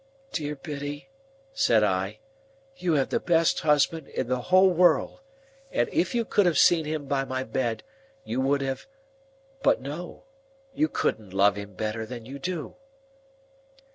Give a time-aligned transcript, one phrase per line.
[0.31, 1.09] "Dear Biddy,"
[1.53, 2.17] said I,
[2.75, 5.19] "you have the best husband in the whole world,
[5.71, 7.83] and if you could have seen him by my bed
[8.23, 10.23] you would have—But no,
[10.73, 12.77] you couldn't love him better than you do."